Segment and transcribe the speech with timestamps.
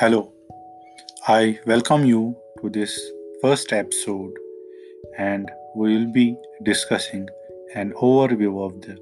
[0.00, 0.32] Hello,
[1.26, 3.10] I welcome you to this
[3.42, 4.32] first episode,
[5.18, 7.28] and we will be discussing
[7.74, 8.96] an overview of the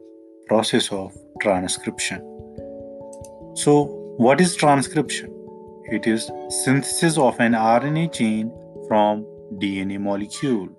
[0.46, 2.20] process of transcription.
[3.56, 3.82] So,
[4.16, 5.30] what is transcription?
[5.92, 6.30] It is
[6.64, 8.50] synthesis of an RNA chain
[8.88, 10.70] from DNA molecule.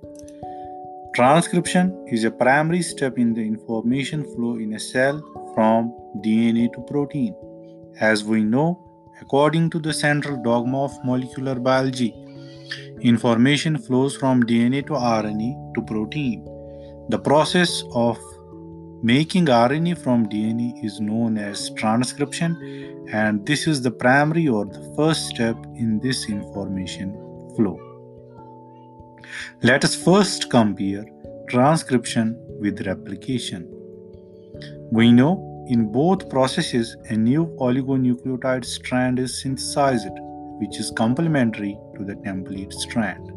[1.13, 5.21] Transcription is a primary step in the information flow in a cell
[5.53, 5.93] from
[6.25, 7.35] DNA to protein.
[7.99, 8.86] As we know,
[9.21, 12.13] according to the central dogma of molecular biology,
[13.01, 16.43] information flows from DNA to RNA to protein.
[17.09, 18.17] The process of
[19.01, 24.93] making RNA from DNA is known as transcription, and this is the primary or the
[24.97, 27.13] first step in this information
[27.55, 27.79] flow.
[29.61, 31.05] Let us first compare
[31.49, 33.71] transcription with replication.
[34.91, 40.09] We know in both processes a new oligonucleotide strand is synthesized,
[40.59, 43.31] which is complementary to the template strand.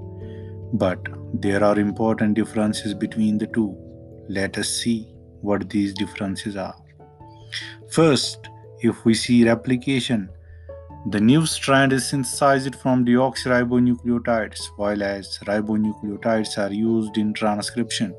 [0.72, 1.00] But
[1.34, 3.76] there are important differences between the two.
[4.28, 6.76] Let us see what these differences are.
[7.90, 8.48] First,
[8.80, 10.30] if we see replication,
[11.10, 18.14] the new strand is synthesized from deoxyribonucleotides, while as ribonucleotides are used in transcription.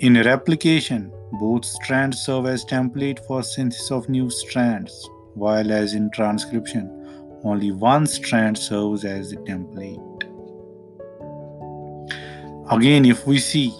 [0.00, 6.10] In replication, both strands serve as template for synthesis of new strands, while as in
[6.10, 6.94] transcription,
[7.44, 10.04] only one strand serves as the template.
[12.70, 13.70] Again, if we see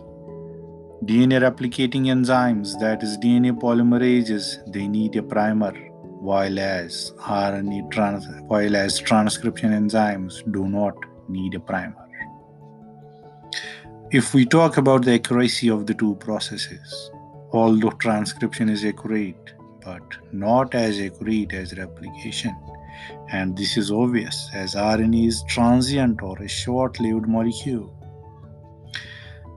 [1.04, 5.72] DNA replicating enzymes, that is DNA polymerases, they need a primer
[6.20, 10.94] while as RNA trans, while as transcription enzymes do not
[11.28, 12.08] need a primer.
[14.10, 17.10] If we talk about the accuracy of the two processes,
[17.52, 19.54] although transcription is accurate,
[19.84, 22.54] but not as accurate as replication,
[23.30, 27.94] and this is obvious as RNA is transient or a short lived molecule.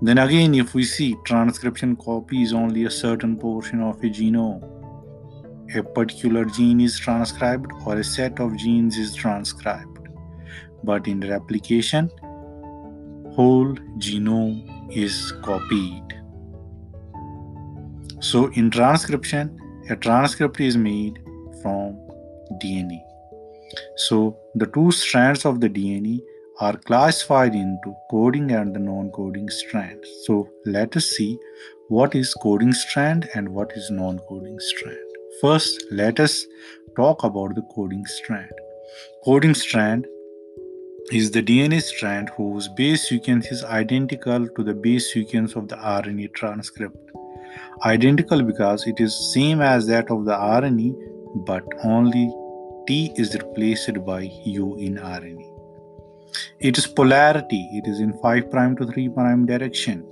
[0.01, 4.67] Then again, if we see transcription copies only a certain portion of a genome,
[5.75, 10.09] a particular gene is transcribed or a set of genes is transcribed.
[10.83, 12.09] But in replication,
[13.35, 16.10] whole genome is copied.
[18.31, 19.59] So in transcription,
[19.89, 21.19] a transcript is made
[21.61, 21.99] from
[22.63, 23.01] DNA.
[23.97, 26.21] So the two strands of the DNA
[26.61, 30.07] are classified into coding and the non-coding strands.
[30.23, 31.37] So let us see
[31.89, 35.07] what is coding strand and what is non-coding strand.
[35.41, 36.45] First, let us
[36.95, 38.53] talk about the coding strand.
[39.25, 40.07] Coding strand
[41.11, 45.75] is the DNA strand whose base sequence is identical to the base sequence of the
[45.75, 47.11] RNA transcript.
[47.85, 50.93] Identical because it is same as that of the RNA,
[51.45, 52.31] but only
[52.87, 55.47] T is replaced by U in RNA.
[56.59, 60.05] Its polarity it is in 5 prime to 3 prime direction.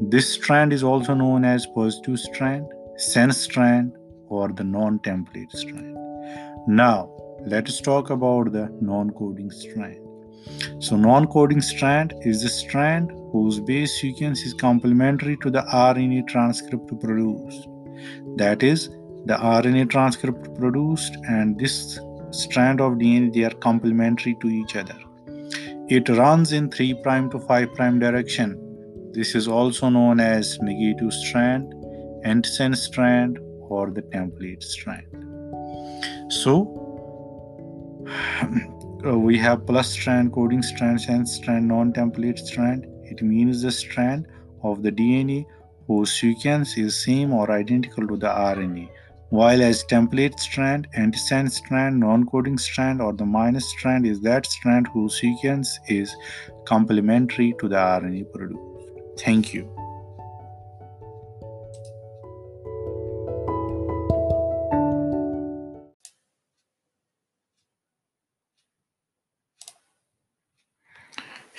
[0.00, 3.92] This strand is also known as positive strand, sense strand,
[4.28, 5.96] or the non-template strand.
[6.66, 7.10] Now,
[7.46, 10.07] let us talk about the non-coding strand.
[10.80, 17.00] So, non-coding strand is the strand whose base sequence is complementary to the RNA transcript
[17.00, 17.68] produced.
[18.36, 18.88] That is,
[19.26, 21.98] the RNA transcript produced and this
[22.30, 24.96] strand of DNA they are complementary to each other.
[25.88, 28.64] It runs in 3' to 5' direction.
[29.12, 31.72] This is also known as negative strand,
[32.24, 35.06] antisense strand, or the template strand.
[36.30, 36.52] So
[39.06, 42.86] uh, we have plus strand, coding strand, sense strand, non-template strand.
[43.04, 44.26] It means the strand
[44.62, 45.46] of the DNA
[45.86, 48.88] whose sequence is same or identical to the RNA.
[49.30, 54.88] While as template strand, antisense strand, non-coding strand, or the minus strand is that strand
[54.92, 56.14] whose sequence is
[56.66, 58.62] complementary to the RNA produced.
[59.18, 59.77] Thank you.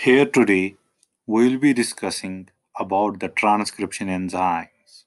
[0.01, 0.77] Here today
[1.27, 2.47] we will be discussing
[2.79, 5.03] about the transcription enzymes.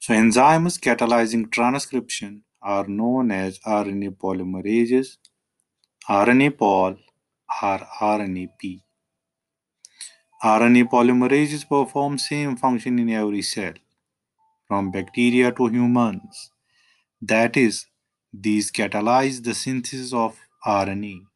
[0.00, 5.18] So enzymes catalyzing transcription are known as RNA polymerases,
[6.08, 6.96] RNA pol
[7.62, 8.80] or RNAP.
[10.42, 13.74] RNA polymerases perform same function in every cell,
[14.66, 16.50] from bacteria to humans.
[17.22, 17.86] That is,
[18.32, 20.36] these catalyze the synthesis of
[20.66, 21.27] RNA.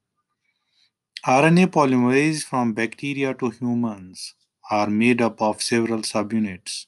[1.24, 4.34] RNA polymerase from bacteria to humans
[4.72, 6.86] are made up of several subunits,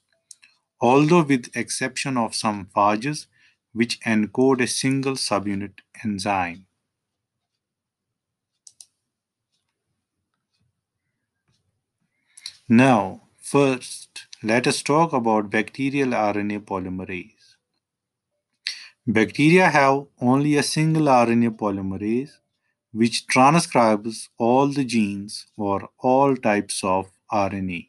[0.81, 3.27] although with exception of some phages
[3.73, 6.67] which encode a single subunit enzyme.
[12.69, 17.55] Now, first, let us talk about bacterial RNA polymerase.
[19.07, 22.39] Bacteria have only a single RNA polymerase
[22.95, 27.89] which transcribes all the genes or all types of RNA.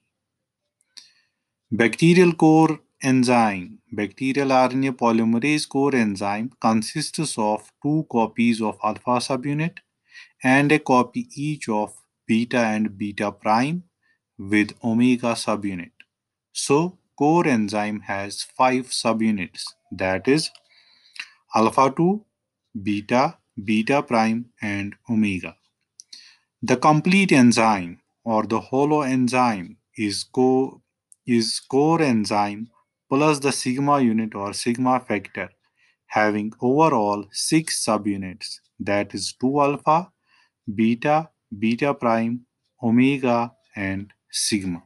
[1.72, 3.80] Bacterial core enzyme.
[3.92, 9.78] Bacterial RNA polymerase core enzyme consists of two copies of alpha subunit
[10.44, 11.94] and a copy each of
[12.28, 13.84] beta and beta prime
[14.38, 15.92] with omega subunit.
[16.51, 20.50] So, core enzyme has five subunits that is
[21.54, 22.25] alpha 2,
[22.84, 25.56] beta, beta prime and omega.
[26.62, 30.81] The complete enzyme or the holoenzyme is, co-
[31.25, 32.69] is core enzyme
[33.10, 35.50] plus the sigma unit or sigma factor
[36.07, 40.12] having overall 6 subunits that is 2 alpha,
[40.74, 41.30] beta,
[41.60, 42.46] beta prime,
[42.81, 44.84] omega and sigma.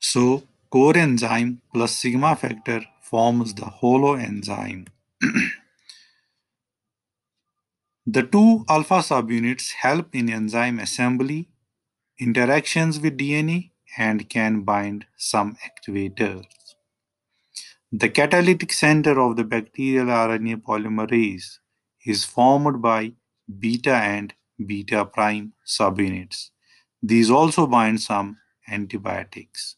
[0.00, 4.88] So core enzyme plus sigma factor forms the holoenzyme.
[8.10, 11.50] The two alpha subunits help in enzyme assembly,
[12.18, 16.46] interactions with DNA, and can bind some activators.
[17.92, 21.58] The catalytic center of the bacterial RNA polymerase
[22.06, 23.12] is formed by
[23.58, 24.32] beta and
[24.64, 26.48] beta prime subunits.
[27.02, 29.76] These also bind some antibiotics.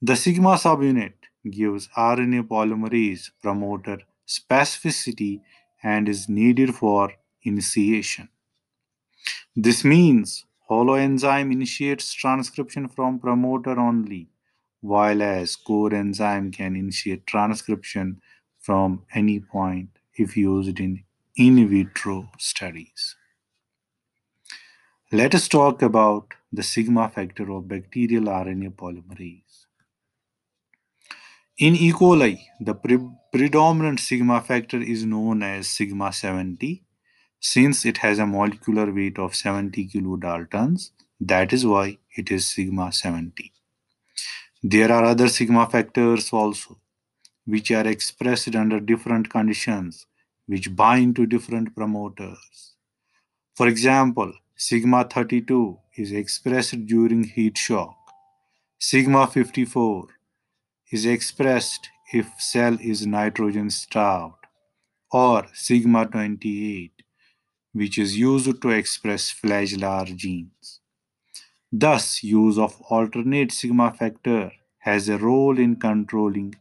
[0.00, 1.14] The sigma subunit
[1.50, 5.40] gives RNA polymerase promoter specificity
[5.92, 7.12] and is needed for
[7.42, 8.28] initiation.
[9.54, 14.28] This means holoenzyme initiates transcription from promoter only,
[14.80, 18.20] while as core enzyme can initiate transcription
[18.58, 21.04] from any point if used in
[21.36, 23.14] in vitro studies.
[25.12, 29.65] Let us talk about the sigma factor of bacterial RNA polymerase.
[31.58, 31.90] In E.
[31.90, 32.98] coli, the pre-
[33.32, 36.84] predominant sigma factor is known as sigma 70
[37.40, 40.90] since it has a molecular weight of 70 kilodaltons.
[41.18, 43.54] That is why it is sigma 70.
[44.62, 46.76] There are other sigma factors also,
[47.46, 50.04] which are expressed under different conditions,
[50.44, 52.74] which bind to different promoters.
[53.54, 57.96] For example, sigma 32 is expressed during heat shock.
[58.78, 60.08] Sigma 54
[60.90, 64.46] is expressed if cell is nitrogen starved,
[65.10, 66.92] or sigma 28,
[67.72, 70.80] which is used to express flagellar genes.
[71.72, 76.54] Thus, use of alternate sigma factor has a role in controlling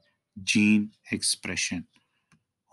[0.44, 1.88] gene expression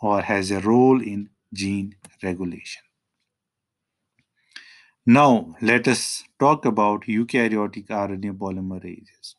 [0.00, 2.82] or has a role in gene regulation.
[5.04, 9.34] Now, let us talk about eukaryotic RNA polymerases.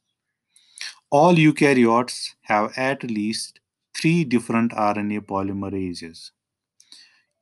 [1.18, 3.60] All eukaryotes have at least
[3.96, 6.32] three different RNA polymerases,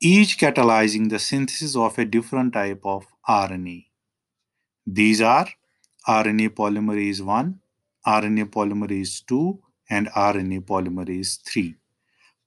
[0.02, 3.86] each catalyzing the synthesis of a different type of RNA.
[4.86, 5.48] These are
[6.06, 7.60] RNA polymerase 1,
[8.06, 11.76] RNA polymerase 2, and RNA polymerase 3.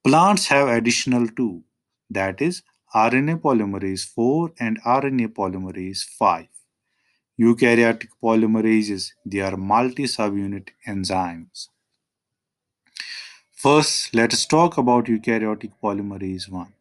[0.06, 1.64] Plants have additional two,
[2.10, 2.62] that is
[2.94, 6.53] RNA polymerase 4 and RNA polymerase 5.
[7.36, 11.68] Eukaryotic polymerases, they are multi-subunit enzymes.
[13.50, 16.72] First, let us talk about eukaryotic polymerase 1.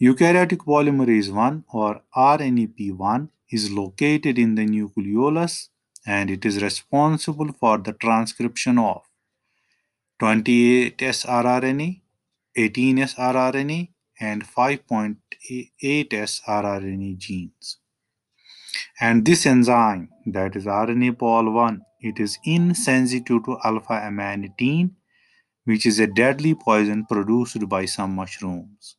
[0.00, 5.70] Eukaryotic polymerase 1 or RNAP1 is located in the nucleolus
[6.06, 9.02] and it is responsible for the transcription of
[10.20, 12.00] 28S rRNA,
[12.56, 13.88] 18S rRNA,
[14.20, 17.78] and 5.8S rRNA genes.
[19.00, 24.90] And this enzyme, that is RNA pol1, it is insensitive to alpha amanitin,
[25.64, 28.96] which is a deadly poison produced by some mushrooms.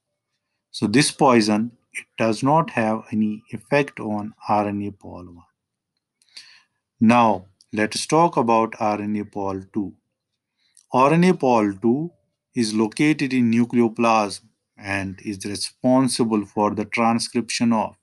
[0.71, 5.43] So this poison, it does not have any effect on RNA pol1.
[6.99, 9.93] Now, let us talk about RNA pol2.
[10.93, 12.09] RNA pol2
[12.55, 14.43] is located in nucleoplasm
[14.77, 17.95] and is responsible for the transcription of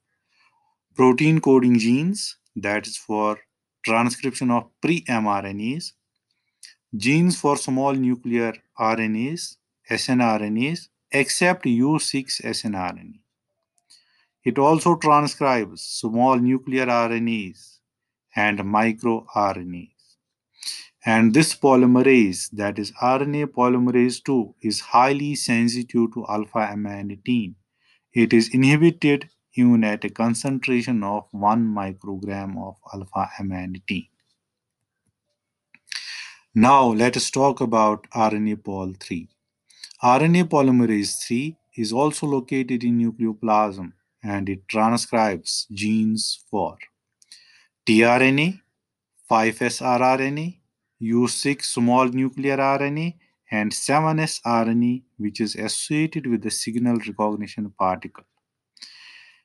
[0.95, 3.39] protein coding genes, that is for
[3.85, 5.93] transcription of pre-mRNAs,
[6.97, 9.57] genes for small nuclear RNAs,
[9.91, 13.21] snRNAs, except U6 snRNA.
[14.45, 17.79] It also transcribes small nuclear RNAs
[18.35, 19.89] and microRNAs.
[21.05, 27.55] And this polymerase, that is RNA polymerase 2, is highly sensitive to alpha amanitin.
[28.13, 34.09] It is inhibited even at a concentration of 1 microgram of alpha amanitin.
[36.55, 39.29] Now let us talk about RNA pol 3.
[40.03, 43.93] RNA polymerase 3 is also located in nucleoplasm
[44.23, 46.77] and it transcribes genes for
[47.87, 48.61] tRNA,
[49.31, 50.59] 5S rRNA,
[51.03, 53.15] U6 small nuclear RNA,
[53.51, 58.25] and 7S RNA, which is associated with the signal recognition particle.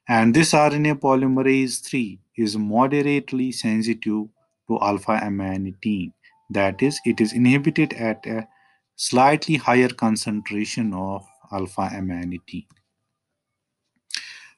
[0.10, 4.28] And this RNA polymerase 3 is moderately sensitive
[4.68, 6.14] to alpha amanitin.
[6.50, 8.48] That is, it is inhibited at a
[8.96, 12.66] slightly higher concentration of alpha amanitin.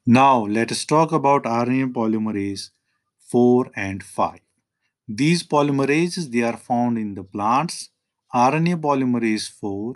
[0.06, 2.70] Now, let us talk about RNA polymerase
[3.30, 4.40] 4 and 5.
[5.08, 7.90] These polymerases they are found in the plants.
[8.34, 9.96] RNA polymerase 4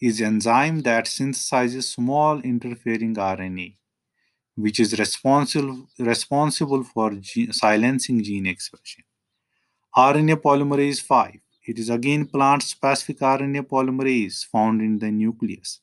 [0.00, 3.76] is enzyme that synthesizes small interfering RNA,
[4.64, 9.04] which is responsible, responsible for gene, silencing gene expression.
[9.96, 11.36] RNA polymerase 5.
[11.68, 15.80] It is again plant-specific RNA polymerase found in the nucleus.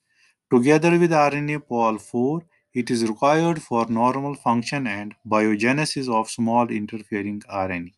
[0.51, 2.41] Together with RNA pol 4,
[2.73, 7.93] it is required for normal function and biogenesis of small interfering RNA.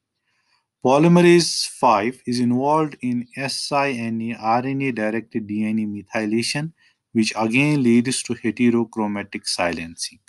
[0.85, 6.73] Polymerase 5 is involved in siRNA RNA-directed DNA methylation,
[7.13, 10.19] which again leads to heterochromatic silencing.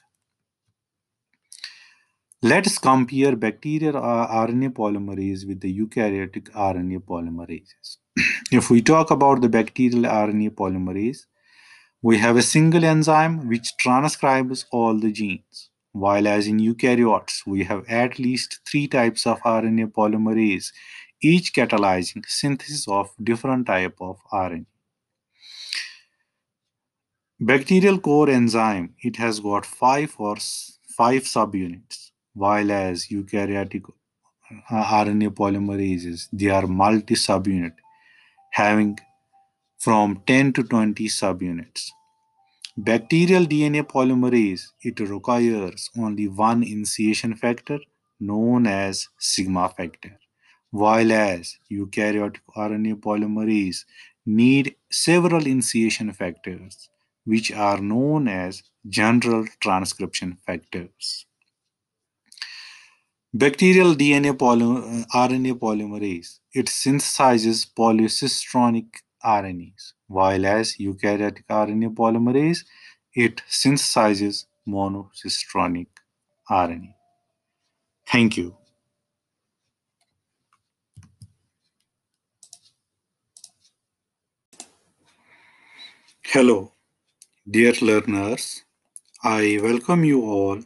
[2.43, 7.97] Let us compare bacterial RNA polymerase with the eukaryotic RNA polymerases.
[8.53, 11.27] if we talk about the bacterial RNA polymerase,
[12.01, 17.65] we have a single enzyme which transcribes all the genes while as in eukaryotes we
[17.65, 20.73] have at least three types of RNA polymerase,
[21.21, 24.67] each catalyzing synthesis of different type of RNA.
[27.41, 30.37] Bacterial core enzyme, it has got five or
[30.97, 32.08] five subunits,
[32.39, 33.85] while as eukaryotic
[34.71, 37.75] uh, RNA polymerases, they are multi-subunit,
[38.53, 38.99] having
[39.79, 41.91] from 10 to 20 subunits.
[42.77, 47.79] Bacterial DNA polymerase, it requires only one initiation factor
[48.21, 50.19] known as sigma factor,
[50.71, 53.85] while as eukaryotic RNA polymerase
[54.27, 56.89] need several initiation factors,
[57.25, 61.27] which are known as general transcription factors.
[63.35, 68.87] Bacterial DNA poly uh, RNA polymerase, it synthesizes polycistronic
[69.23, 72.65] RNAs, while as eukaryotic RNA polymerase,
[73.13, 75.89] it synthesizes monocistronic
[76.51, 76.95] RNA.
[78.07, 78.57] Thank you.
[86.25, 86.73] Hello,
[87.51, 88.65] dear learners.
[89.23, 90.63] I welcome you all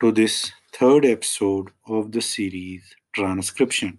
[0.00, 3.98] to this third episode of the series Transcription.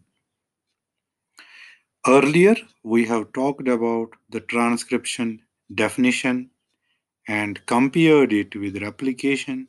[2.07, 5.41] Earlier, we have talked about the transcription
[5.73, 6.51] definition
[7.27, 9.67] and compared it with replication.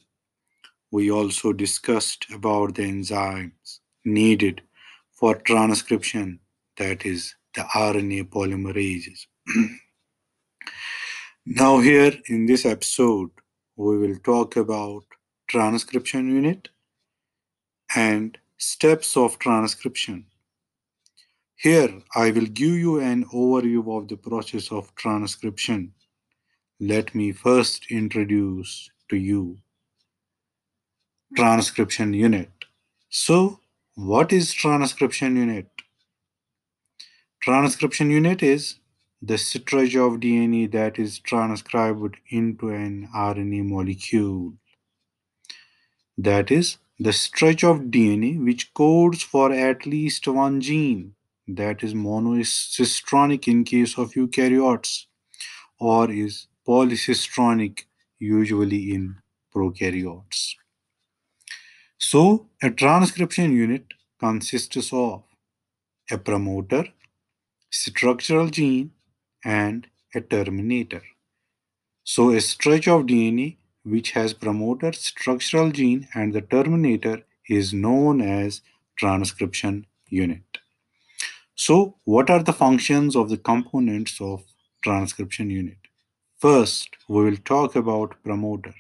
[0.93, 4.63] We also discussed about the enzymes needed
[5.11, 6.41] for transcription,
[6.77, 9.27] that is, the RNA polymerases.
[11.47, 13.31] now, here in this episode,
[13.77, 15.03] we will talk about
[15.49, 16.69] transcription unit
[17.95, 20.27] and steps of transcription.
[21.57, 25.93] Here, I will give you an overview of the process of transcription.
[26.79, 29.59] Let me first introduce to you
[31.37, 32.51] transcription unit.
[33.11, 33.61] So,
[33.95, 35.69] what is transcription unit?
[37.43, 38.77] Transcription unit is
[39.23, 44.55] the stretch of DNA that is transcribed into an RNA molecule.
[46.17, 51.15] That is the stretch of DNA which codes for at least one gene
[51.49, 55.07] that is monocistronic in case of eukaryotes
[55.79, 57.85] or is polycistronic
[58.19, 59.17] usually in
[59.55, 60.57] prokaryotes.
[61.97, 63.87] So a transcription unit
[64.19, 65.23] consists of
[66.11, 66.85] a promoter,
[67.71, 68.91] structural gene,
[69.43, 71.03] and a terminator.
[72.05, 78.21] So a stretch of DNA which has promoter, structural gene, and the terminator is known
[78.21, 78.63] as
[78.97, 80.59] transcription unit.
[81.55, 84.45] So, what are the functions of the components of
[84.83, 85.79] transcription unit?
[86.39, 88.75] First, we will talk about promoter.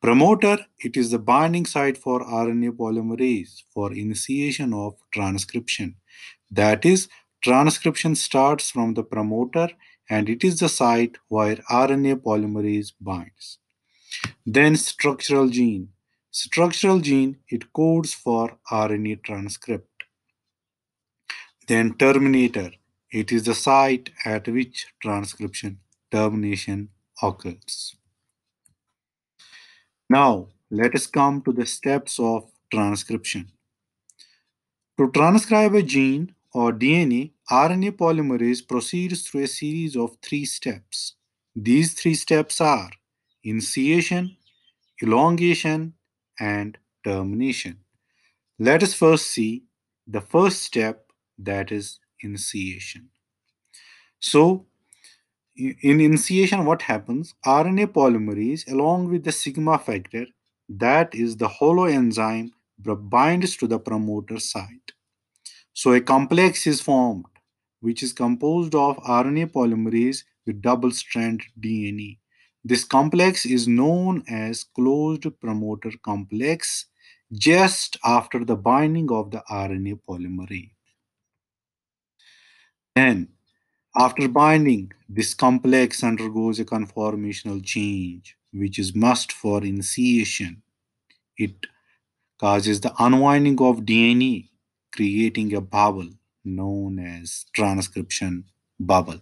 [0.00, 5.96] Promoter, it is the binding site for RNA polymerase for initiation of transcription.
[6.50, 7.08] That is,
[7.42, 9.68] transcription starts from the promoter
[10.08, 13.58] and it is the site where RNA polymerase binds.
[14.46, 15.88] Then structural gene.
[16.30, 20.04] Structural gene, it codes for RNA transcript.
[21.66, 22.70] Then terminator,
[23.10, 26.90] it is the site at which transcription termination
[27.22, 27.96] occurs.
[30.08, 33.52] Now, let us come to the steps of transcription.
[34.98, 41.14] To transcribe a gene or DNA, RNA polymerase proceeds through a series of three steps.
[41.54, 42.90] These three steps are
[43.48, 44.36] initiation,
[45.02, 45.94] elongation,
[46.40, 47.78] and termination.
[48.58, 49.64] Let us first see
[50.06, 51.06] the first step
[51.38, 53.10] that is initiation.
[54.20, 54.66] So,
[55.56, 57.34] in initiation, what happens?
[57.44, 60.26] RNA polymerase, along with the sigma factor,
[60.68, 64.92] that is the holoenzyme, binds to the promoter site.
[65.72, 67.26] So, a complex is formed
[67.80, 72.17] which is composed of RNA polymerase with double strand DNA.
[72.64, 76.86] This complex is known as closed promoter complex
[77.32, 80.72] just after the binding of the RNA polymerase.
[82.96, 83.28] Then,
[83.96, 90.62] after binding, this complex undergoes a conformational change, which is must for initiation.
[91.36, 91.66] It
[92.38, 94.48] causes the unwinding of DNA,
[94.92, 96.10] creating a bubble
[96.44, 98.44] known as transcription
[98.80, 99.20] bubble.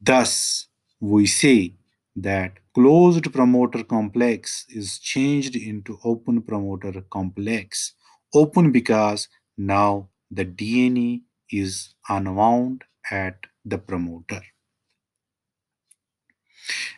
[0.00, 0.66] Thus,
[1.00, 1.74] we say
[2.16, 7.94] that closed promoter complex is changed into open promoter complex.
[8.34, 14.42] Open because now the DNA is unwound at the promoter.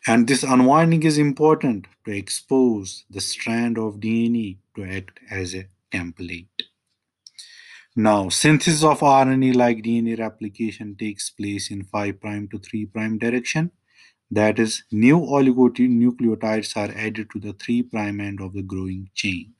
[0.06, 5.68] And this unwinding is important to expose the strand of DNA to act as a
[5.92, 6.48] template.
[7.94, 12.20] Now, synthesis of RNA like DNA replication takes place in 5'
[12.50, 13.70] to 3' direction.
[14.32, 19.52] That is, new oligonucleotides are added to the 3' end of the growing chain.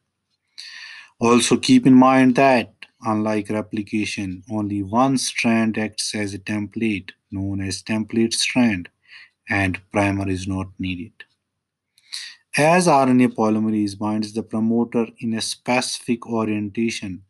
[1.19, 7.61] Also, keep in mind that, unlike replication, only one strand acts as a template, known
[7.61, 8.89] as template strand,
[9.51, 11.13] and primer is not needed.
[12.57, 17.25] As RNA polymerase binds the promoter in a specific orientation,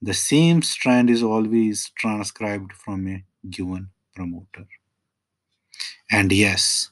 [0.00, 4.68] the same strand is always transcribed from a given promoter.
[6.10, 6.90] And yes,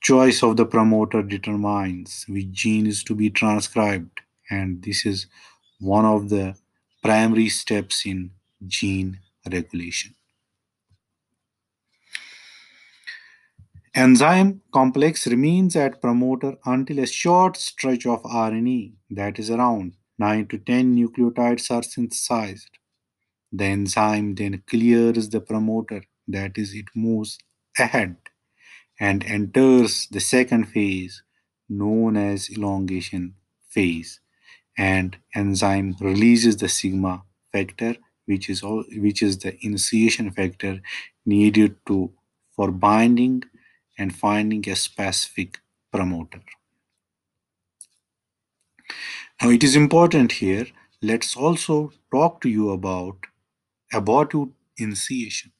[0.00, 5.26] choice of the promoter determines which gene is to be transcribed and this is
[5.80, 6.54] one of the
[7.02, 8.30] primary steps in
[8.66, 9.18] gene
[9.50, 10.14] regulation.
[13.94, 20.46] Enzyme complex remains at promoter until a short stretch of RNA that is around 9
[20.48, 22.70] to 10 nucleotides are synthesized.
[23.52, 27.38] The enzyme then clears the promoter, that is, it moves
[27.78, 28.16] ahead
[29.00, 31.22] and enters the second phase
[31.68, 33.34] known as elongation
[33.68, 34.20] phase
[34.78, 40.80] and enzyme releases the sigma factor which is all, which is the initiation factor
[41.26, 42.12] needed to
[42.56, 43.42] for binding
[43.98, 45.58] and finding a specific
[45.92, 46.40] promoter
[49.42, 50.66] now it is important here,
[51.02, 53.16] let's also talk to you about
[53.94, 55.52] abortive initiation.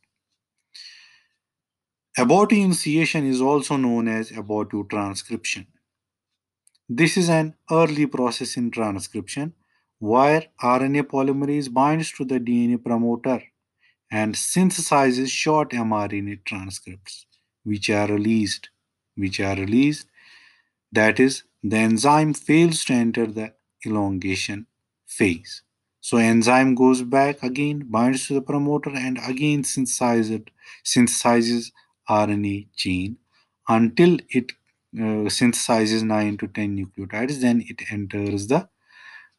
[2.17, 5.67] Initiation is also known as abortive transcription.
[6.89, 9.55] This is an early process in transcription
[9.99, 13.43] where RNA polymerase binds to the DNA promoter
[14.11, 17.27] and synthesizes short mRNA transcripts
[17.65, 18.69] which are released
[19.17, 20.07] which are released
[20.93, 23.55] that is the enzyme fails to enter the
[23.87, 24.67] elongation
[25.07, 25.63] phase.
[26.01, 30.47] So enzyme goes back again, binds to the promoter, and again synthesizes,
[30.85, 31.73] synthesizes
[32.09, 33.17] RNA chain
[33.69, 34.53] until it
[34.97, 37.41] uh, synthesizes 9 to 10 nucleotides.
[37.41, 38.69] Then it enters the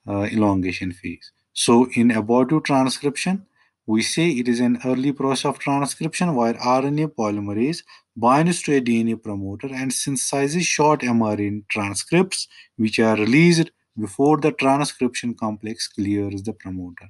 [0.08, 1.32] uh, elongation phase.
[1.54, 3.46] So in abortive transcription,
[3.88, 7.84] we say it is an early process of transcription where RNA polymerase
[8.16, 12.48] binds to a DNA promoter and synthesizes short mRNA transcripts
[12.78, 17.10] which are released before the transcription complex clears the promoter.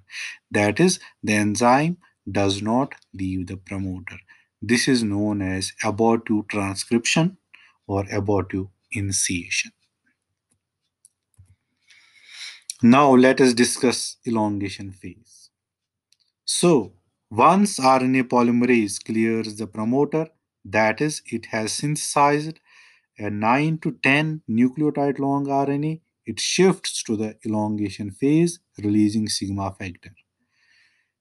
[0.52, 1.98] That is, the enzyme
[2.32, 4.18] does not leave the promoter.
[4.68, 7.38] This is known as abortive transcription
[7.88, 9.72] or abortive initiation.
[12.82, 15.50] Now let us discuss elongation phase.
[16.46, 16.94] So,
[17.30, 20.30] once RNA polymerase clears the promoter,
[20.64, 22.60] that is, it has synthesized
[23.20, 29.76] a 9 to 10 nucleotide long RNA it shifts to the elongation phase, releasing sigma
[29.78, 30.10] factor.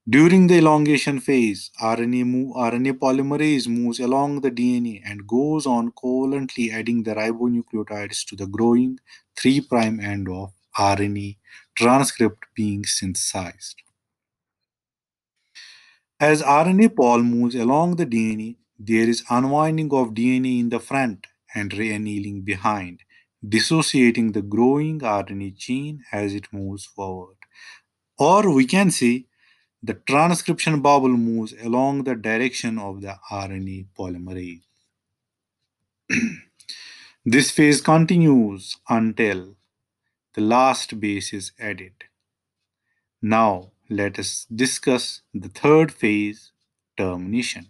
[0.07, 6.71] During the elongation phase, RNA, RNA polymerase moves along the DNA and goes on covalently
[6.71, 8.99] adding the ribonucleotides to the growing
[9.39, 9.67] 3'
[10.03, 11.39] end of RNA
[11.75, 13.77] transcript being synthesized.
[16.21, 21.29] As RNA pol moves along the DNA, there is unwinding of DNA in the front
[21.55, 23.01] and reannealing behind,
[23.49, 27.37] dissociating the growing RNA chain as it moves forward.
[28.19, 29.25] Or we can say
[29.87, 34.63] the transcription bubble moves along the direction of the RNA polymerase.
[37.25, 39.57] this phase continues until
[40.33, 41.93] the last base is added.
[43.21, 46.53] Now, let us discuss the third phase,
[46.97, 47.67] termination.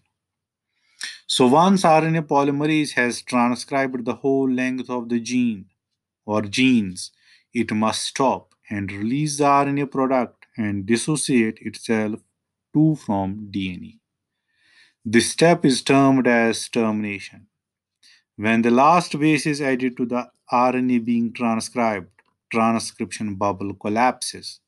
[1.26, 5.66] So once RNA polymerase has transcribed the whole length of the gene
[6.24, 7.10] or genes,
[7.52, 12.20] it must stop and release the RNA product and dissociate itself
[12.72, 13.98] to from DNA.
[15.04, 17.46] This step is termed as termination.
[18.36, 22.10] When the last base is added to the RNA being transcribed,
[22.50, 24.60] transcription bubble collapses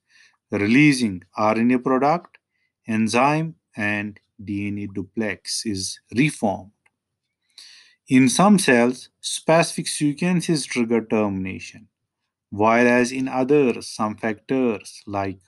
[0.51, 2.39] releasing RNA product,
[2.87, 6.71] enzyme, and DNA duplex is reformed.
[8.09, 11.89] In some cells, specific sequences trigger termination,
[12.51, 15.39] whereas in others, some factors like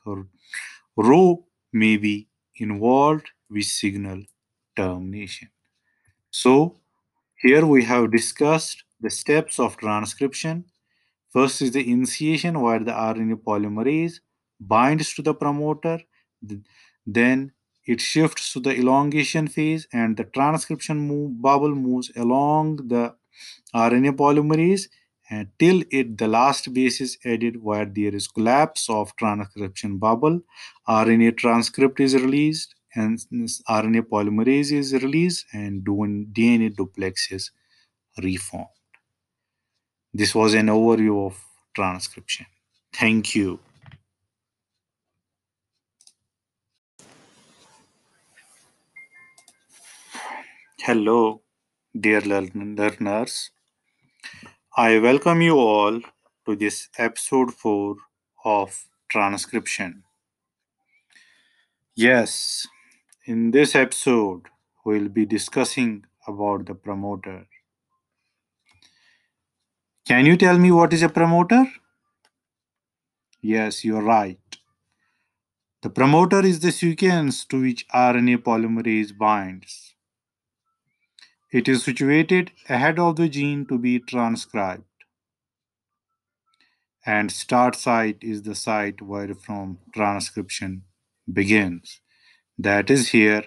[0.97, 4.23] Rho may be involved which signal
[4.77, 5.49] termination.
[6.31, 6.77] So,
[7.37, 10.65] here we have discussed the steps of transcription.
[11.31, 14.21] First is the initiation where the RNA polymerase
[14.61, 16.01] binds to the promoter,
[17.07, 17.53] then
[17.87, 23.15] it shifts to the elongation phase and the transcription move, bubble moves along the
[23.75, 24.89] RNA polymerase
[25.31, 30.41] until it the last base is added where there is collapse of transcription bubble
[30.89, 33.19] rna transcript is released and
[33.69, 37.51] rna polymerase is released and dna duplex is
[38.23, 38.67] reformed.
[40.13, 41.39] This was an overview of
[41.75, 42.47] transcription.
[42.93, 43.61] Thank you.
[50.81, 51.43] Hello,
[51.99, 53.51] dear learners.
[54.81, 56.01] I welcome you all
[56.47, 57.97] to this episode 4
[58.45, 60.05] of transcription.
[61.97, 62.69] Yes,
[63.25, 64.43] in this episode,
[64.85, 67.49] we'll be discussing about the promoter.
[70.07, 71.67] Can you tell me what is a promoter?
[73.43, 74.39] Yes, you're right.
[75.83, 79.97] The promoter is the sequence to which RNA polymerase binds.
[81.51, 84.85] It is situated ahead of the gene to be transcribed.
[87.07, 90.83] And start site is the site where from transcription
[91.33, 92.01] begins.
[92.59, 93.45] That is here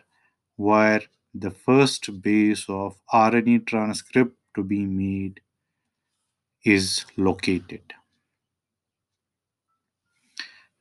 [0.56, 1.02] where
[1.34, 5.42] the first base of RNA transcript to be made
[6.66, 7.94] is located.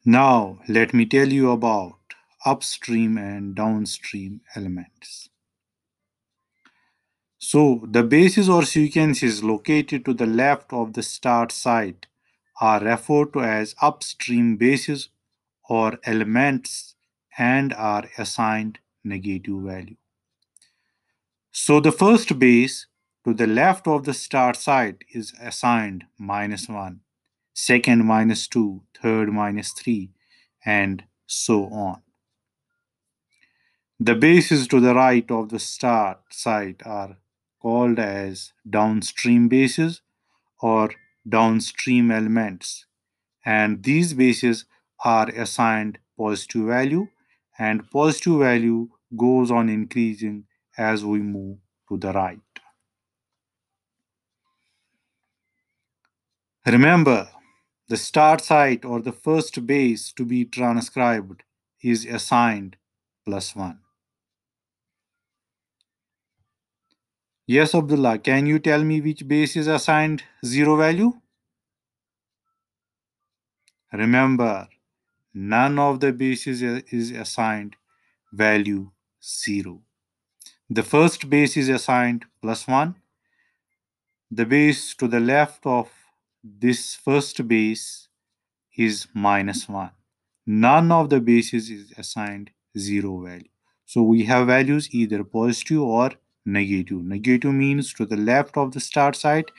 [0.07, 1.99] Now let me tell you about
[2.47, 5.29] upstream and downstream elements.
[7.51, 12.07] So the bases or sequences located to the left of the start site
[12.61, 15.09] are referred to as upstream bases
[15.69, 16.95] or elements
[17.37, 19.97] and are assigned negative value.
[21.51, 22.87] So the first base
[23.25, 27.01] to the left of the start site is assigned minus 1,
[27.53, 30.09] second minus 2, third minus 3,
[30.65, 32.03] and so on.
[33.99, 37.17] The bases to the right of the start site are
[37.61, 40.03] called as downstream bases
[40.61, 40.91] or
[41.29, 42.87] downstream elements
[43.45, 44.65] and these bases
[45.05, 47.07] are assigned positive value
[47.59, 50.45] and positive value goes on increasing
[50.77, 52.39] as we move to the right.
[56.67, 57.29] Remember,
[57.89, 61.43] the start site or the first base to be transcribed
[61.83, 62.77] is assigned
[63.25, 63.79] plus 1.
[67.53, 71.13] Yes, Abdullah, can you tell me which base is assigned zero value?
[73.93, 74.69] Remember,
[75.35, 77.75] none of the bases is assigned
[78.33, 79.83] value 0.
[80.79, 82.95] The first base is assigned plus 1.
[84.31, 85.91] The base to the left of
[86.45, 88.07] this first base
[88.77, 89.91] is minus 1.
[90.47, 93.51] None of the bases is assigned 0 value.
[93.87, 96.13] So we have values either positive or
[96.45, 97.03] negative.
[97.03, 99.51] Negative means to the left of the start site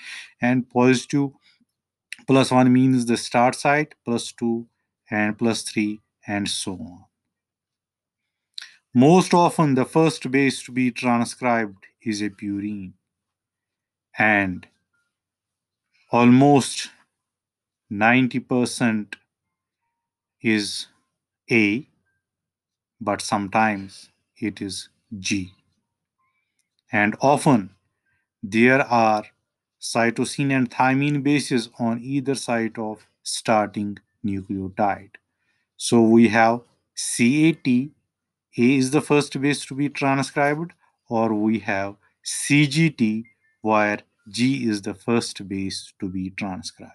[0.41, 1.29] and positive
[2.27, 4.65] plus 1 means the start site plus 2
[5.09, 7.05] and plus 3 and so on.
[8.93, 12.91] Most often, the first base to be transcribed is a purine,
[14.17, 14.67] and
[16.11, 16.89] almost
[17.89, 19.15] 90%
[20.41, 20.87] is
[21.49, 21.87] A,
[22.99, 25.53] but sometimes it is G.
[26.91, 27.71] And often
[28.43, 29.23] there are
[29.79, 35.11] cytosine and thymine bases on either side of starting nucleotide.
[35.77, 36.61] So we have
[36.95, 37.91] CAT, A
[38.55, 40.73] is the first base to be transcribed,
[41.09, 43.25] or we have CGT,
[43.61, 43.99] where
[44.29, 46.93] G is the first base to be transcribed.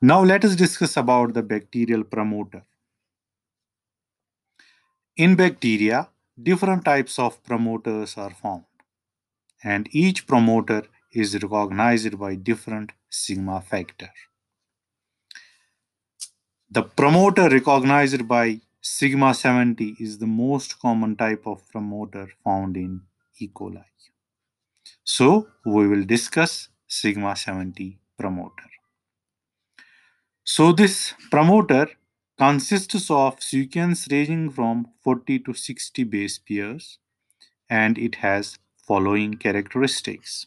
[0.00, 2.62] Now let us discuss about the bacterial promoter.
[5.16, 6.08] In bacteria,
[6.42, 8.64] different types of promoters are found,
[9.62, 14.10] and each promoter is recognized by different sigma factor.
[16.70, 23.02] The promoter recognized by sigma 70 is the most common type of promoter found in
[23.38, 23.48] E.
[23.48, 23.84] coli.
[25.04, 28.70] So we will discuss sigma 70 promoter.
[30.44, 31.88] So this promoter
[32.40, 36.98] consists of sequence ranging from 40 to 60 base pairs
[37.68, 40.46] and it has following characteristics.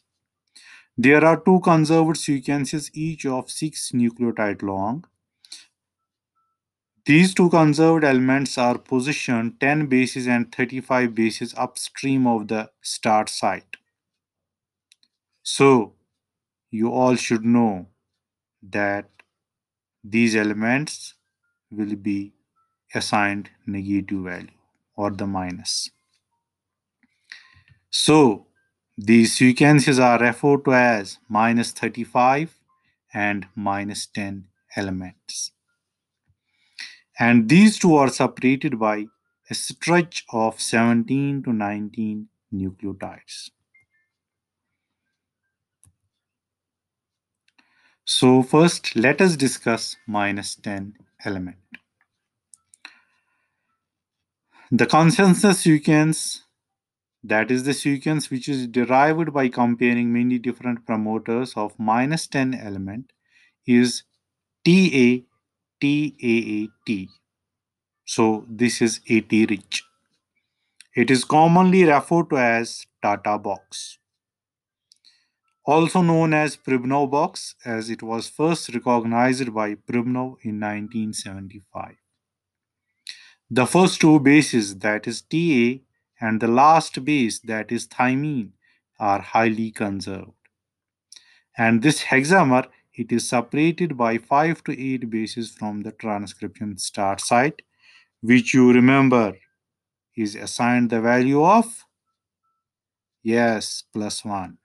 [0.97, 5.05] There are two conserved sequences each of 6 nucleotide long.
[7.05, 13.29] These two conserved elements are positioned 10 bases and 35 bases upstream of the start
[13.29, 13.77] site.
[15.43, 15.93] So
[16.71, 17.87] you all should know
[18.63, 19.09] that
[20.03, 21.13] these elements
[21.75, 22.33] will be
[22.93, 24.47] assigned negative value
[24.95, 25.89] or the minus.
[27.89, 28.47] So
[28.97, 32.59] these sequences are referred to as minus 35
[33.13, 35.51] and minus 10 elements.
[37.19, 39.05] And these two are separated by
[39.49, 43.51] a stretch of 17 to 19 nucleotides.
[48.05, 51.57] So first let us discuss minus 10 element.
[54.71, 56.43] The consensus sequence
[57.23, 62.53] that is the sequence which is derived by comparing many different promoters of minus 10
[62.53, 63.13] element
[63.65, 64.03] is
[64.65, 65.23] TA
[65.81, 67.07] TAAT.
[68.05, 69.83] So this is AT rich.
[70.95, 73.99] It is commonly referred to as Tata box
[75.65, 81.95] also known as Pribnow box as it was first recognized by Pribnow in 1975.
[83.49, 85.83] The first two bases that is TA
[86.19, 88.51] and the last base that is thymine
[88.99, 90.31] are highly conserved.
[91.57, 97.21] And this hexamer it is separated by 5 to 8 bases from the transcription start
[97.21, 97.61] site
[98.21, 99.37] which you remember
[100.15, 101.85] is assigned the value of
[103.23, 104.57] yes plus 1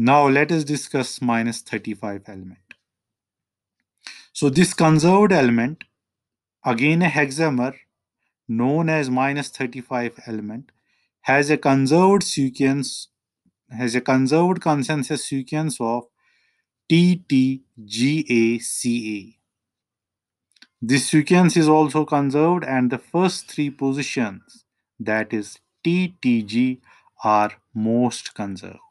[0.00, 2.74] now let us discuss minus 35 element.
[4.32, 5.82] So this conserved element,
[6.64, 7.74] again a hexamer
[8.46, 10.70] known as minus 35 element,
[11.22, 13.08] has a conserved sequence,
[13.70, 16.04] has a conserved consensus sequence of
[16.88, 17.58] TTGACA.
[20.80, 24.64] This sequence is also conserved and the first three positions,
[25.00, 26.78] that is TTG,
[27.24, 28.87] are most conserved.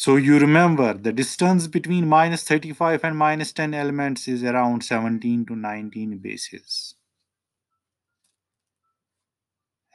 [0.00, 5.44] So you remember the distance between minus 35 and minus 10 elements is around 17
[5.44, 6.94] to 19 bases.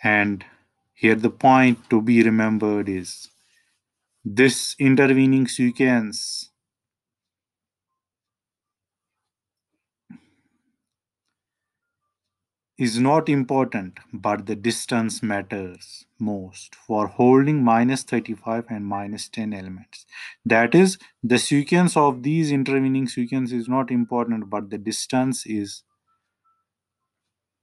[0.04, 0.46] And
[0.94, 3.32] here the point to be remembered is
[4.24, 6.52] this intervening sequence
[12.77, 19.53] is not important, but the distance matters most for holding minus 35 and minus 10
[19.53, 20.05] elements.
[20.45, 25.83] That is, the sequence of these intervening sequence is not important, but the distance is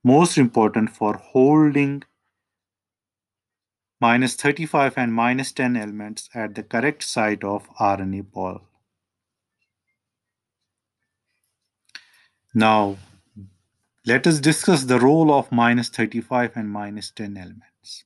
[0.02, 2.02] most important for holding
[4.00, 8.62] minus 35 and minus 10 elements at the correct site of RNA pol.
[12.54, 12.96] Now,
[14.04, 18.04] let us discuss the role of minus 35 and minus 10 elements.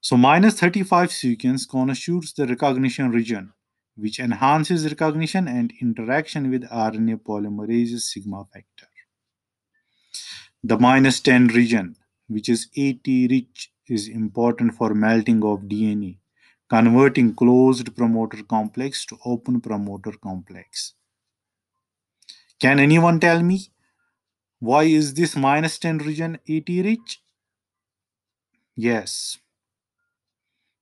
[0.00, 3.54] So minus 35 sequence constitutes the recognition region,
[3.96, 8.88] which enhances recognition and interaction with RNA polymerase sigma factor.
[10.62, 16.18] The minus 10 region, which is AT rich, is important for melting of DNA,
[16.68, 20.92] converting closed promoter complex to open promoter complex.
[22.60, 23.70] Can anyone tell me
[24.60, 27.20] why is this minus 10 region AT rich?
[28.76, 29.38] Yes,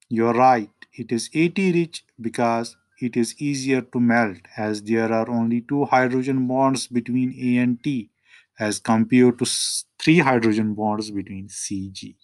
[0.08, 0.70] you're right.
[0.94, 5.84] It is AT rich because it is easier to melt as there are only two
[5.84, 8.10] hydrogen bonds between A and T
[8.58, 9.46] as compared to
[9.98, 12.16] three hydrogen bonds between CG.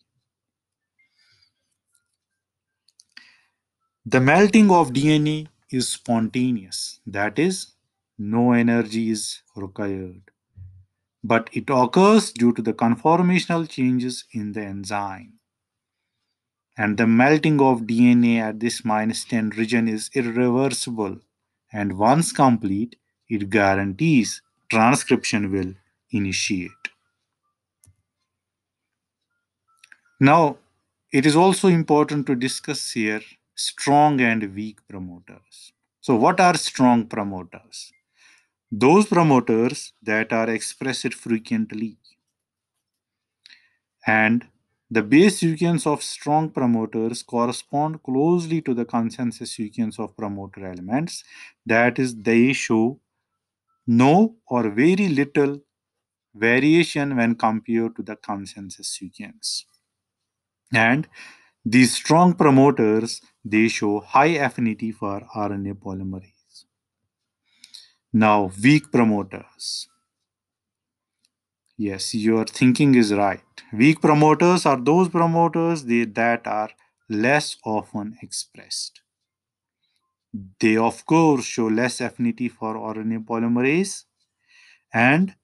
[4.07, 7.73] The melting of DNA is spontaneous, that is,
[8.17, 10.32] no energy is required.
[11.25, 15.41] But it occurs due to the conformational changes in the enzyme.
[16.77, 21.19] And the melting of DNA at this minus 10 region is irreversible.
[21.73, 25.73] And once complete, it guarantees transcription will
[26.11, 26.91] initiate.
[30.21, 30.57] Now,
[31.13, 33.21] it is also important to discuss here
[33.55, 35.73] strong and weak promoters.
[36.01, 37.93] So, what are strong promoters?
[38.75, 41.99] Those promoters that are expressed frequently.
[44.07, 44.47] And
[44.91, 51.23] the base sequence of strong promoters correspond closely to the consensus sequence of promoter elements.
[51.67, 52.99] That is, they show
[53.87, 55.61] no or very little
[56.35, 59.67] variation when compared to the consensus sequence.
[60.73, 61.09] And
[61.65, 66.42] these strong promoters, they show high affinity for RNA polymerase.
[68.13, 69.89] Now, weak promoters.
[71.77, 73.45] Yes, your thinking is right.
[73.75, 76.71] Weak promoters are those promoters they, that are
[77.11, 79.03] less often expressed.
[80.61, 84.05] They, of course, show less affinity for RNA polymerase
[84.93, 85.35] and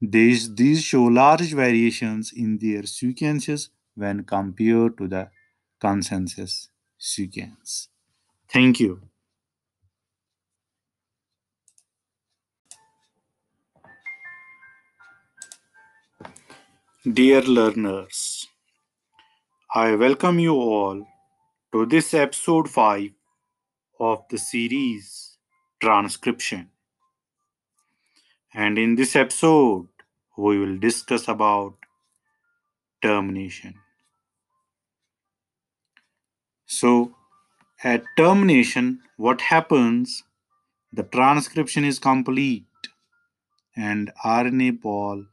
[0.00, 5.30] these, these show large variations in their sequences when compared to the
[5.80, 7.88] consensus sequence.
[8.48, 9.02] Thank you.
[17.04, 18.46] Dear learners,
[19.74, 21.04] I welcome you all
[21.72, 23.10] to this episode 5
[23.98, 25.36] of the series
[25.80, 26.70] Transcription.
[28.54, 29.88] And in this episode,
[30.38, 31.74] we will discuss about
[33.02, 33.74] termination.
[36.66, 37.16] So,
[37.82, 40.22] at termination, what happens?
[40.92, 42.62] The transcription is complete
[43.74, 45.24] and RNA pol,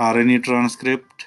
[0.00, 1.26] RNA transcript,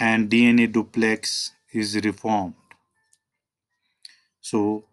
[0.00, 2.54] and DNA duplex is reformed.
[4.40, 4.86] So,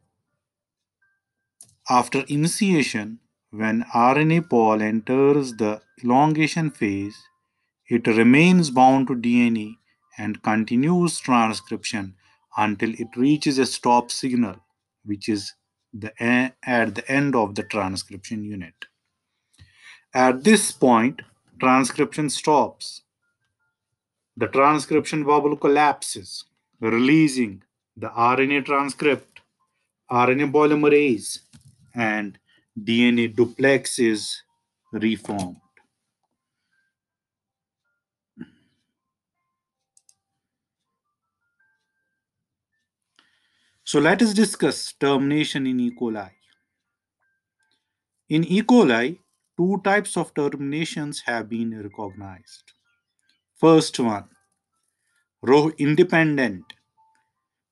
[1.90, 7.18] after initiation, when RNA pol enters the elongation phase,
[7.88, 9.78] it remains bound to DNA
[10.18, 12.16] and continues transcription
[12.56, 14.58] until it reaches a stop signal,
[15.04, 15.56] which is
[15.92, 16.14] the
[16.62, 18.89] at the end of the transcription unit.
[20.14, 21.22] At this point,
[21.60, 23.02] transcription stops.
[24.36, 26.46] The transcription bubble collapses,
[26.80, 27.64] releasing
[27.96, 29.42] the RNA transcript,
[30.10, 31.40] RNA polymerase,
[31.94, 32.40] and
[32.82, 34.42] DNA duplex is
[34.92, 35.58] reformed.
[43.84, 45.92] So let us discuss termination in E.
[45.92, 46.30] coli.
[48.30, 48.62] In E.
[48.62, 49.18] coli,
[49.60, 52.72] two types of terminations have been recognized.
[53.58, 54.30] First one,
[55.42, 56.64] Rho independent,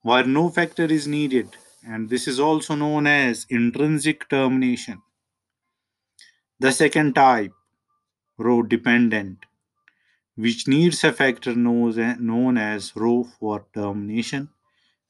[0.02, 1.56] where no factor is needed,
[1.88, 5.02] and this is also known as intrinsic termination.
[6.60, 7.54] The second type,
[8.38, 9.46] Rho dependent,
[10.36, 14.50] which needs a factor known as Rho for termination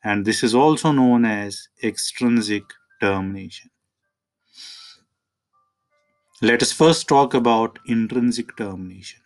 [0.03, 2.63] and this is also known as extrinsic
[3.01, 3.69] termination.
[6.39, 9.22] Let us first talk about intrinsic termination.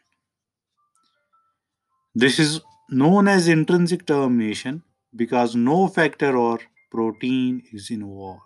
[2.15, 4.83] This is known as intrinsic termination
[5.13, 6.59] because no factor or
[6.89, 8.43] protein is involved.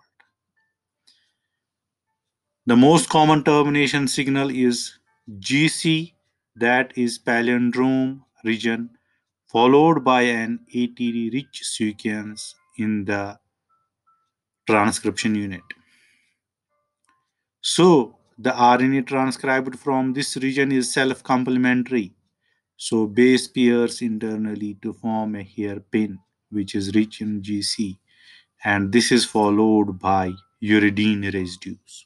[2.66, 4.98] The most common termination signal is
[5.38, 6.14] GC,
[6.56, 8.90] that is palindrome region
[9.46, 13.38] followed by an ATD rich sequence in the
[14.66, 15.62] transcription unit.
[17.60, 22.12] So, the RNA transcribed from this region is self complementary.
[22.76, 26.18] So, base pairs internally to form a hairpin,
[26.50, 27.98] which is rich in GC,
[28.64, 30.32] and this is followed by
[30.62, 32.04] uridine residues.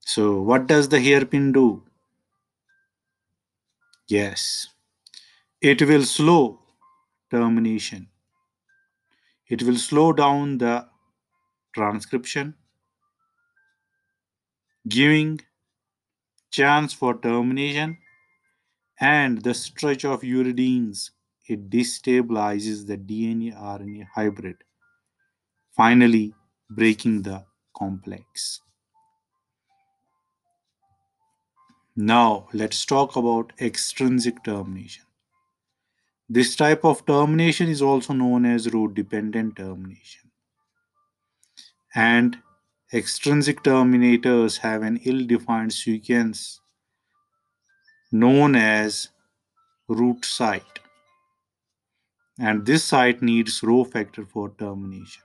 [0.00, 1.84] So, what does the hairpin do?
[4.06, 4.68] Yes,
[5.60, 6.60] it will slow
[7.30, 8.08] termination.
[9.48, 10.86] It will slow down the
[11.74, 12.54] transcription,
[14.88, 15.40] giving
[16.50, 17.98] chance for termination,
[19.00, 21.10] and the stretch of uridines.
[21.46, 24.56] It destabilizes the DNA RNA hybrid,
[25.74, 26.34] finally
[26.68, 28.60] breaking the complex.
[31.96, 35.04] Now, let's talk about extrinsic termination.
[36.28, 40.30] This type of termination is also known as Rho dependent termination.
[41.94, 42.38] And
[42.92, 46.60] extrinsic terminators have an ill defined sequence
[48.10, 49.08] known as
[49.88, 50.78] rut site.
[52.38, 55.22] And this site needs Rho factor for termination.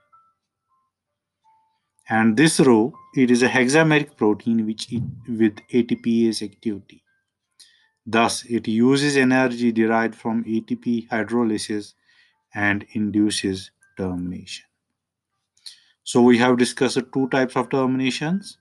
[2.09, 4.89] And this Rho, it is a hexameric protein which
[5.27, 7.01] with ATPase activity.
[8.05, 11.93] Thus, it uses energy derived from ATP hydrolysis
[12.53, 14.65] and induces termination.
[16.03, 18.57] So we have discussed two types of terminations,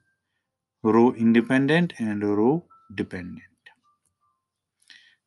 [0.82, 2.64] Rho independent and Rho
[2.94, 3.42] dependent.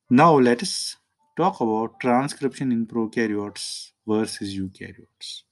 [0.09, 0.97] Now let us
[1.37, 5.43] talk about transcription in prokaryotes versus eukaryotes.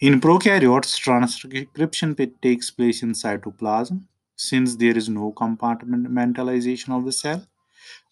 [0.00, 7.46] In prokaryotes, transcription takes place in cytoplasm since there is no compartmentalization of the cell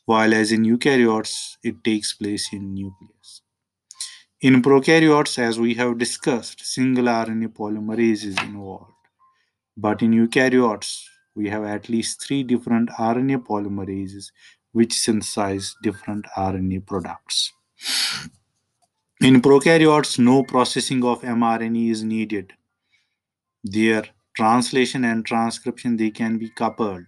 [0.09, 3.38] while as in eukaryotes, it takes place in nucleus.
[4.41, 8.93] In prokaryotes, as we have discussed, single RNA polymerase is involved.
[9.77, 14.31] But in eukaryotes, we have at least three different RNA polymerases
[14.73, 17.53] which synthesize different RNA products.
[19.21, 22.53] In prokaryotes, no processing of mRNA is needed.
[23.65, 24.05] Their
[24.37, 27.07] translation and transcription they can be coupled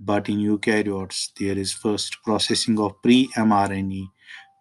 [0.00, 4.08] but in eukaryotes, there is first processing of pre-mRNA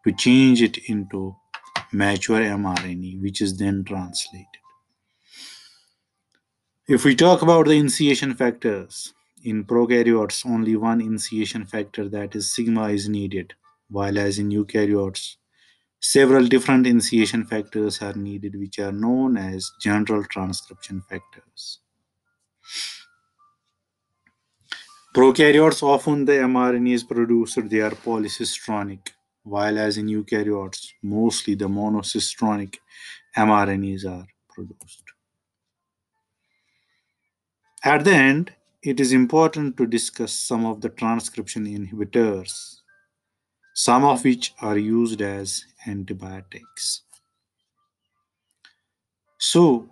[0.06, 1.36] to change it into
[1.92, 4.48] mature mRNA, which is then translated.
[6.88, 9.14] If we talk about the initiation factors,
[9.44, 13.54] in prokaryotes, only one initiation factor, that is sigma, is needed,
[13.90, 15.36] while as in eukaryotes,
[16.00, 21.80] several different initiation factors are needed, which are known as general transcription factors.
[25.16, 29.10] Prokaryotes often the mRNA is produced, they are polycistronic,
[29.48, 32.76] while as in eukaryotes, mostly the monocistronic
[33.36, 35.04] mRNAs are produced.
[37.84, 42.82] At the end, it is important to discuss some of the transcription inhibitors,
[43.74, 47.04] some of which are used as antibiotics.
[49.38, 49.90] So,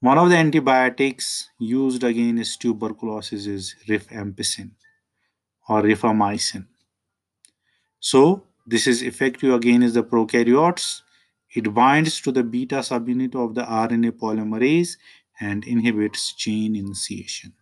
[0.00, 4.70] one of the antibiotics used against tuberculosis is rifampicin
[5.68, 6.66] or rifamycin.
[8.00, 11.02] So this is effective again is the prokaryotes.
[11.52, 14.96] It binds to the beta subunit of the RNA polymerase
[15.40, 17.54] and inhibits chain initiation.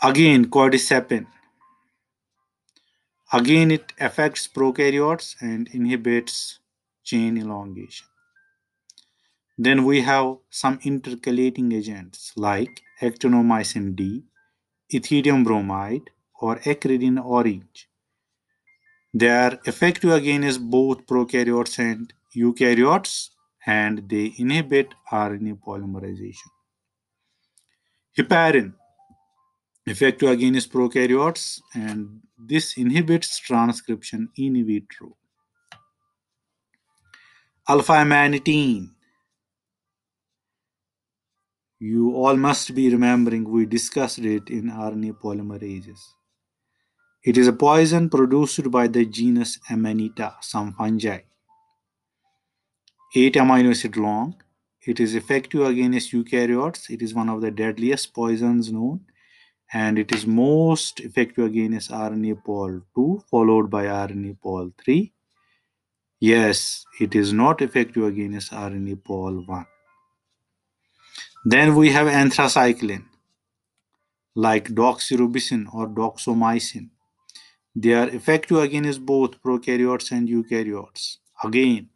[0.00, 1.26] Again, cordycepin.
[3.32, 6.60] Again, it affects prokaryotes and inhibits
[7.02, 8.06] chain elongation.
[9.58, 14.24] Then we have some intercalating agents like actinomycin D,
[14.92, 16.10] ethidium bromide,
[16.40, 17.88] or acridine orange.
[19.14, 23.28] They are effective against both prokaryotes and eukaryotes
[23.66, 26.50] and they inhibit RNA polymerization.
[28.16, 28.72] Heparin,
[29.86, 35.16] effective against prokaryotes and this inhibits transcription in vitro.
[37.68, 38.90] Alpha-amanitin,
[41.78, 46.00] you all must be remembering we discussed it in RNA polymerases.
[47.24, 51.20] It is a poison produced by the genus Amanita, some fungi.
[53.14, 54.34] 8 amino acid long.
[54.84, 56.90] It is effective against eukaryotes.
[56.90, 59.06] It is one of the deadliest poisons known
[59.72, 65.12] and it is most effective against RNA pol 2 followed by RNA pol 3.
[66.20, 69.66] Yes, it is not effective against RNA pol 1.
[71.44, 73.06] Then we have anthracycline,
[74.34, 76.90] like doxorubicin or doxomycin.
[77.74, 81.16] They are effective against both prokaryotes and eukaryotes.
[81.42, 81.88] Again,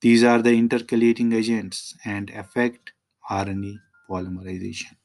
[0.00, 2.92] these are the intercalating agents and affect
[3.30, 3.76] RNA
[4.10, 4.96] polymerization.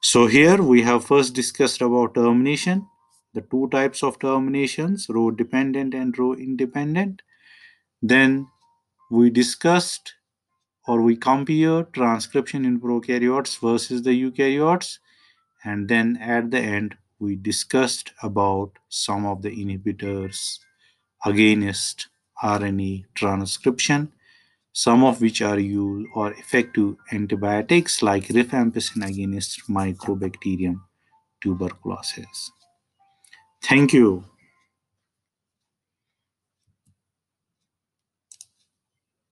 [0.00, 2.86] So here we have first discussed about termination,
[3.34, 7.22] the two types of terminations, Rho dependent and Rho independent.
[8.00, 8.48] Then
[9.10, 10.14] we discussed
[10.86, 14.98] or we compare transcription in prokaryotes versus the eukaryotes
[15.64, 20.58] and then at the end we discussed about some of the inhibitors
[21.24, 22.08] against
[22.42, 24.12] RNA transcription
[24.72, 30.80] some of which are used or effective antibiotics like rifampicin against Mycobacterium
[31.42, 32.50] tuberculosis.
[33.62, 34.24] Thank you.